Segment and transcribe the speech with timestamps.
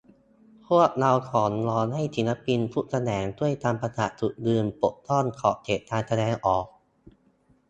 [0.67, 6.65] พวกเราขอร้องให้ศิลปินทุกแขนง ช่วยกันประกาศจุดยืน ปกป้องขอบเขตการแสดงออก